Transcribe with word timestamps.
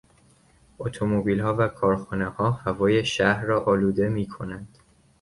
اتومبیلها 0.79 1.55
و 1.59 1.67
کارخانهها 1.67 2.51
هوای 2.51 3.05
شهر 3.05 3.45
را 3.45 3.63
آلوده 3.63 4.09
میکنند. 4.09 4.77